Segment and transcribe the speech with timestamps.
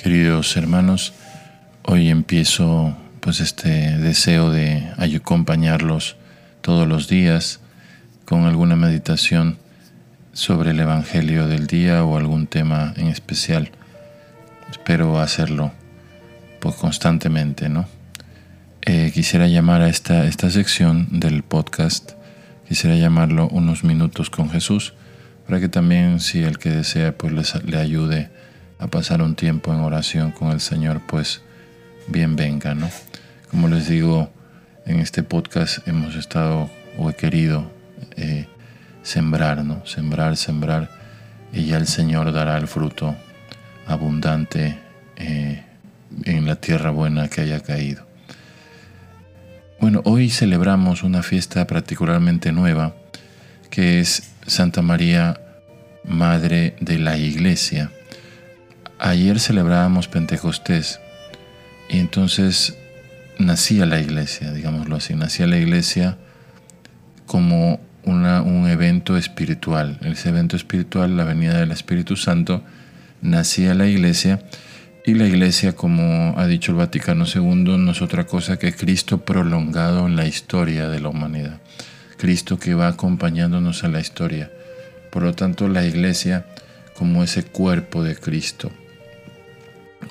[0.00, 1.12] Queridos hermanos,
[1.82, 6.14] hoy empiezo pues este deseo de acompañarlos
[6.60, 7.58] todos los días
[8.24, 9.58] con alguna meditación
[10.32, 13.72] sobre el Evangelio del día o algún tema en especial.
[14.70, 15.72] Espero hacerlo
[16.60, 17.88] pues, constantemente, ¿no?
[18.82, 22.12] Eh, quisiera llamar a esta, esta sección del podcast,
[22.68, 24.94] quisiera llamarlo unos minutos con Jesús,
[25.44, 28.30] para que también si el que desea pues le ayude
[28.78, 31.42] a pasar un tiempo en oración con el Señor, pues
[32.06, 32.88] bien venga, ¿no?
[33.50, 34.30] Como les digo,
[34.86, 37.70] en este podcast hemos estado o he querido
[38.16, 38.46] eh,
[39.02, 39.84] sembrar, ¿no?
[39.86, 40.90] Sembrar, sembrar,
[41.52, 43.16] y ya el Señor dará el fruto
[43.86, 44.78] abundante
[45.16, 45.64] eh,
[46.24, 48.06] en la tierra buena que haya caído.
[49.80, 52.94] Bueno, hoy celebramos una fiesta particularmente nueva,
[53.70, 55.40] que es Santa María,
[56.04, 57.90] Madre de la Iglesia.
[59.00, 60.98] Ayer celebrábamos Pentecostés
[61.88, 62.76] y entonces
[63.38, 66.18] nacía la iglesia, digámoslo así, nacía la iglesia
[67.24, 70.00] como un evento espiritual.
[70.02, 72.64] Ese evento espiritual, la venida del Espíritu Santo,
[73.22, 74.42] nacía la iglesia
[75.06, 79.24] y la iglesia, como ha dicho el Vaticano II, no es otra cosa que Cristo
[79.24, 81.60] prolongado en la historia de la humanidad.
[82.16, 84.50] Cristo que va acompañándonos en la historia.
[85.12, 86.46] Por lo tanto, la iglesia
[86.94, 88.72] como ese cuerpo de Cristo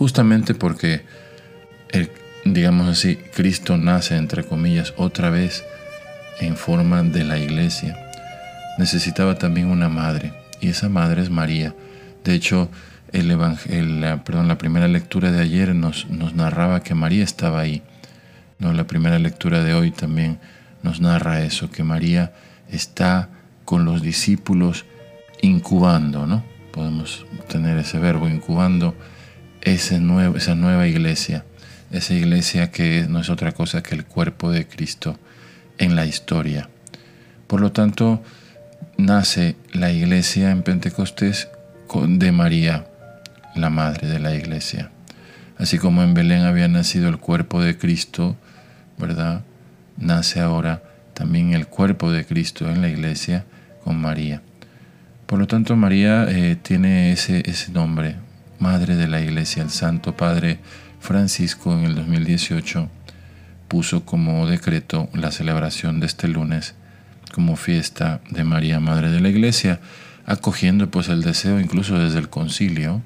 [0.00, 1.02] justamente porque,
[1.90, 2.10] el,
[2.46, 5.62] digamos así, Cristo nace, entre comillas, otra vez
[6.40, 7.98] en forma de la iglesia,
[8.78, 11.74] necesitaba también una madre, y esa madre es María.
[12.24, 12.70] De hecho,
[13.12, 13.28] el
[14.00, 17.82] la, perdón, la primera lectura de ayer nos, nos narraba que María estaba ahí.
[18.58, 18.72] ¿no?
[18.72, 20.38] La primera lectura de hoy también
[20.82, 22.32] nos narra eso, que María
[22.70, 23.28] está
[23.66, 24.86] con los discípulos
[25.42, 26.42] incubando, ¿no?
[26.72, 28.94] Podemos tener ese verbo incubando
[29.62, 31.44] esa nueva, iglesia,
[31.90, 35.18] esa iglesia que no es otra cosa que el cuerpo de Cristo
[35.78, 36.68] en la historia.
[37.46, 38.22] Por lo tanto,
[38.96, 41.48] nace la iglesia en Pentecostés
[42.06, 42.86] de María,
[43.54, 44.90] la madre de la iglesia.
[45.58, 48.36] Así como en Belén había nacido el cuerpo de Cristo,
[48.96, 49.42] ¿verdad?
[49.96, 50.82] Nace ahora
[51.14, 53.44] también el cuerpo de Cristo en la iglesia
[53.84, 54.40] con María.
[55.26, 58.16] Por lo tanto, María eh, tiene ese, ese nombre,
[58.60, 60.60] Madre de la Iglesia, el Santo Padre
[61.00, 62.90] Francisco en el 2018
[63.68, 66.74] puso como decreto la celebración de este lunes
[67.32, 69.80] como fiesta de María, Madre de la Iglesia,
[70.26, 73.00] acogiendo pues el deseo incluso desde el concilio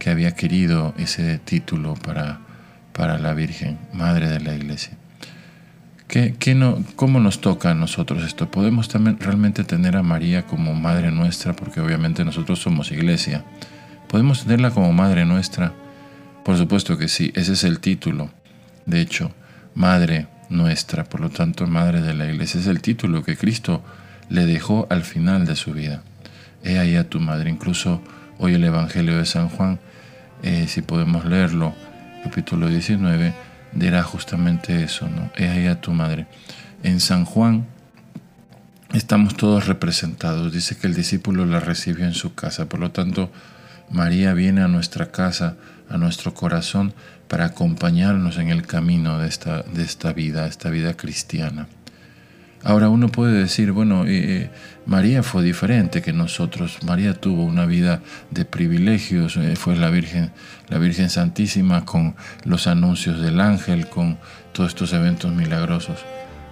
[0.00, 2.40] que había querido ese título para,
[2.92, 4.94] para la Virgen, Madre de la Iglesia.
[6.08, 8.50] ¿Qué, qué no, ¿Cómo nos toca a nosotros esto?
[8.50, 11.54] ¿Podemos también realmente tener a María como Madre nuestra?
[11.54, 13.44] Porque obviamente nosotros somos iglesia.
[14.10, 15.72] ¿Podemos tenerla como Madre nuestra?
[16.44, 18.28] Por supuesto que sí, ese es el título.
[18.84, 19.30] De hecho,
[19.76, 23.84] Madre nuestra, por lo tanto, Madre de la Iglesia, es el título que Cristo
[24.28, 26.02] le dejó al final de su vida.
[26.64, 27.50] He ahí a tu madre.
[27.50, 28.02] Incluso
[28.38, 29.78] hoy el Evangelio de San Juan,
[30.42, 31.72] eh, si podemos leerlo,
[32.24, 33.32] capítulo 19,
[33.70, 35.30] dirá justamente eso, ¿no?
[35.36, 36.26] He ahí a tu madre.
[36.82, 37.64] En San Juan
[38.92, 40.52] estamos todos representados.
[40.52, 42.68] Dice que el discípulo la recibió en su casa.
[42.68, 43.30] Por lo tanto,
[43.90, 45.56] María viene a nuestra casa,
[45.88, 46.94] a nuestro corazón,
[47.28, 51.68] para acompañarnos en el camino de esta, de esta vida, esta vida cristiana.
[52.62, 54.50] Ahora uno puede decir, bueno, eh, eh,
[54.84, 56.78] María fue diferente que nosotros.
[56.84, 60.30] María tuvo una vida de privilegios, eh, fue la Virgen,
[60.68, 64.18] la Virgen Santísima con los anuncios del ángel, con
[64.52, 66.04] todos estos eventos milagrosos.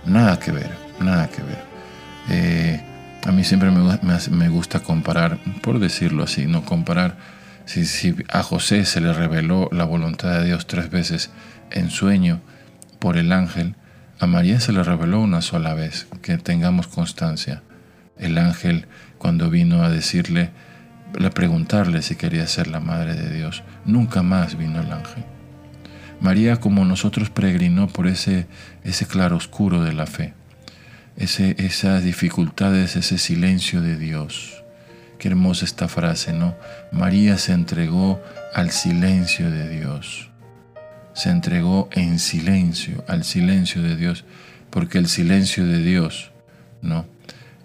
[0.06, 0.70] Nada que ver,
[1.00, 2.87] nada que ver.
[3.26, 7.16] A mí siempre me, gusta comparar, por decirlo así, no comparar
[7.64, 11.30] si, a José se le reveló la voluntad de Dios tres veces
[11.70, 12.40] en sueño
[12.98, 13.74] por el ángel,
[14.20, 17.62] a María se le reveló una sola vez, que tengamos constancia.
[18.16, 18.86] El ángel
[19.18, 20.50] cuando vino a decirle,
[21.22, 25.24] a preguntarle si quería ser la madre de Dios, nunca más vino el ángel.
[26.20, 28.46] María como nosotros peregrinó por ese,
[28.84, 30.34] ese claro oscuro de la fe
[31.18, 34.62] ese, esas dificultades, ese silencio de Dios.
[35.18, 36.56] Qué hermosa esta frase, ¿no?
[36.92, 38.22] María se entregó
[38.54, 40.30] al silencio de Dios.
[41.14, 44.24] Se entregó en silencio, al silencio de Dios,
[44.70, 46.30] porque el silencio de Dios,
[46.82, 47.04] ¿no?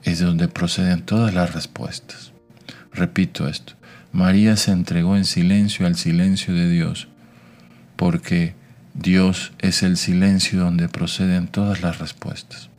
[0.01, 2.33] Es de donde proceden todas las respuestas.
[2.91, 3.73] Repito esto.
[4.11, 7.07] María se entregó en silencio al silencio de Dios,
[7.97, 8.55] porque
[8.95, 12.72] Dios es el silencio donde proceden todas las respuestas.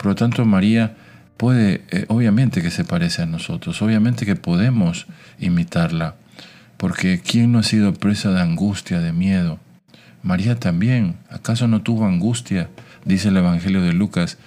[0.00, 0.96] Por lo tanto, María
[1.36, 5.06] puede, eh, obviamente que se parece a nosotros, obviamente que podemos
[5.38, 6.14] imitarla,
[6.78, 9.58] porque ¿quién no ha sido presa de angustia, de miedo?
[10.22, 12.70] María también, ¿acaso no tuvo angustia?
[13.04, 14.38] Dice el Evangelio de Lucas,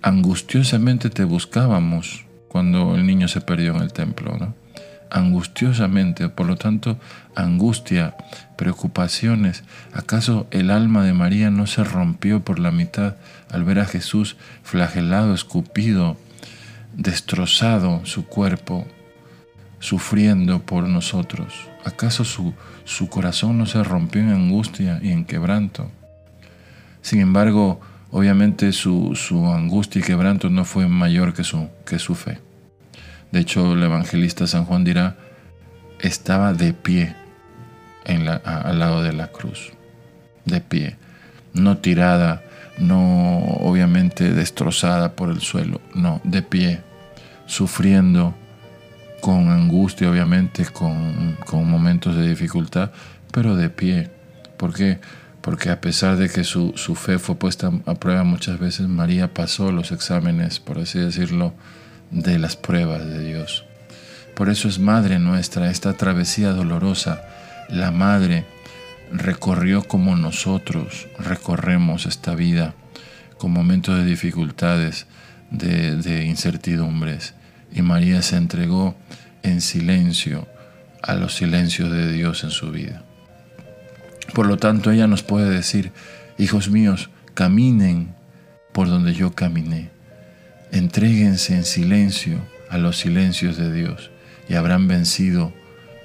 [0.00, 4.54] angustiosamente te buscábamos cuando el niño se perdió en el templo, ¿no?
[5.10, 6.98] Angustiosamente, por lo tanto,
[7.34, 8.16] angustia,
[8.56, 9.64] preocupaciones.
[9.92, 13.16] ¿Acaso el alma de María no se rompió por la mitad
[13.50, 16.16] al ver a Jesús flagelado, escupido,
[16.96, 18.86] destrozado su cuerpo,
[19.78, 21.68] sufriendo por nosotros?
[21.84, 22.54] ¿Acaso su,
[22.84, 25.90] su corazón no se rompió en angustia y en quebranto?
[27.02, 27.80] Sin embargo,
[28.10, 32.38] obviamente su, su, angustia y quebranto no fue mayor que su, que su fe.
[33.34, 35.16] De hecho, el evangelista San Juan dirá,
[35.98, 37.16] estaba de pie
[38.06, 39.72] al lado de la cruz,
[40.44, 40.98] de pie,
[41.52, 42.44] no tirada,
[42.78, 46.82] no obviamente destrozada por el suelo, no, de pie,
[47.46, 48.36] sufriendo
[49.20, 51.36] con angustia, obviamente, con,
[51.68, 52.92] momentos de dificultad,
[53.32, 54.10] pero de pie.
[54.56, 55.00] ¿Por qué?
[55.40, 59.72] Porque a pesar de que su fe fue puesta a prueba muchas veces, María pasó
[59.72, 61.52] los exámenes, por así decirlo,
[62.10, 63.64] de las pruebas de Dios.
[64.34, 67.24] Por eso es Madre nuestra, esta travesía dolorosa,
[67.68, 68.44] la Madre
[69.12, 72.74] recorrió como nosotros recorremos esta vida,
[73.38, 75.06] con momentos de dificultades,
[75.50, 77.34] de, incertidumbres
[77.72, 78.96] y María se entregó
[79.42, 80.48] en silencio
[81.02, 83.02] a los silencios de Dios en su vida.
[84.32, 85.92] Por lo tanto, ella nos puede decir,
[86.38, 88.14] hijos míos, caminen
[88.72, 89.90] por donde yo caminé,
[90.72, 92.38] entréguense en silencio
[92.70, 94.10] a los silencios de Dios
[94.48, 95.52] y habrán vencido,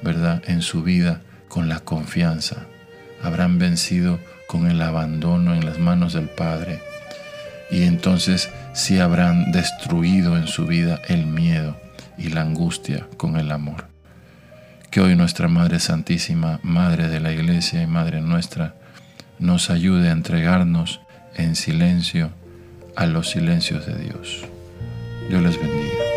[0.02, 2.68] ¿verdad?, en su vida con la confianza,
[3.22, 6.80] habrán vencido con el abandono en las manos del Padre
[7.72, 11.80] y entonces sí habrán destruido en su vida el miedo
[12.18, 13.88] y la angustia con el amor.
[14.90, 18.76] Que hoy nuestra Madre Santísima, Madre de la Iglesia y Madre nuestra,
[19.38, 21.00] nos ayude a entregarnos
[21.36, 22.32] en silencio
[23.00, 24.42] a los silencios de Dios.
[25.30, 26.09] Dios les bendiga.